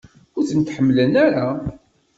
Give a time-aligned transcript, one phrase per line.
[0.37, 1.47] Ur ten-ḥemmlen ara?